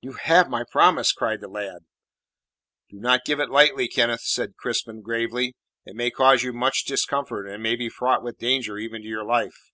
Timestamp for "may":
5.94-6.10, 7.62-7.76